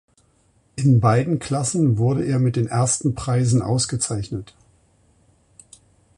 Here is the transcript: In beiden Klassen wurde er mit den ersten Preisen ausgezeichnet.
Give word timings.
In 0.77 0.99
beiden 0.99 1.37
Klassen 1.37 1.99
wurde 1.99 2.25
er 2.25 2.39
mit 2.39 2.55
den 2.55 2.65
ersten 2.65 3.13
Preisen 3.13 3.61
ausgezeichnet. 3.61 4.55